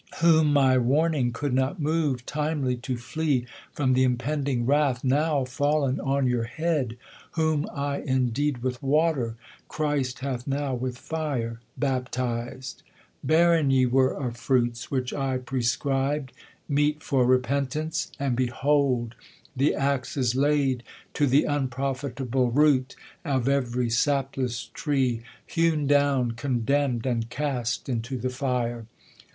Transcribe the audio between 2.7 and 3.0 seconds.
to